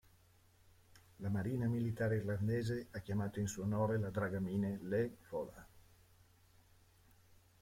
La 1.19 1.29
marina 1.35 1.67
militare 1.67 2.15
irlandese 2.15 2.87
ha 2.93 2.99
chiamato 3.01 3.39
in 3.39 3.45
suo 3.47 3.61
onore 3.65 3.99
la 3.99 4.09
dragamine 4.09 4.79
LÉ 4.83 5.11
Fola. 5.19 5.67